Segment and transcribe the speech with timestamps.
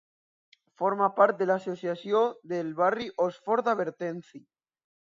[0.81, 2.23] Forma part de l'associació
[2.55, 4.47] del barri Hosford-Abernethy.